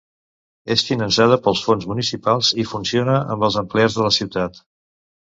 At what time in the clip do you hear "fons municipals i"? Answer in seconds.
1.65-2.65